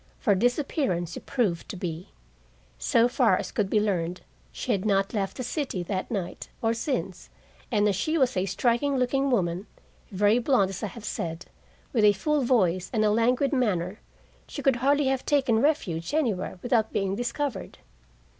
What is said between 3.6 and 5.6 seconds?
be learned, she had not left the